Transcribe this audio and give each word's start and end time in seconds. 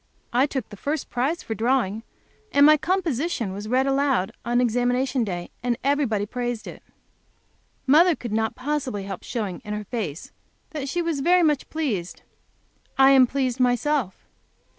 I 0.33 0.47
took 0.47 0.69
the 0.69 0.77
first 0.77 1.11
prize 1.11 1.43
for 1.43 1.53
drawing, 1.53 2.01
and 2.51 2.65
my 2.65 2.75
composition 2.75 3.53
was 3.53 3.67
read 3.67 3.85
aloud 3.85 4.31
on 4.43 4.59
examination 4.59 5.23
day, 5.23 5.51
and 5.61 5.77
everybody 5.83 6.25
praised 6.25 6.65
it. 6.65 6.81
Mother 7.85 8.15
could 8.15 8.31
not 8.31 8.55
possibly 8.55 9.03
help 9.03 9.21
showing, 9.21 9.61
in 9.63 9.75
her 9.75 9.83
face, 9.85 10.31
that 10.71 10.89
she 10.89 11.03
was 11.03 11.19
very 11.19 11.43
much 11.43 11.69
pleased. 11.69 12.23
I 12.97 13.11
am 13.11 13.27
pleased 13.27 13.59
myself. 13.59 14.25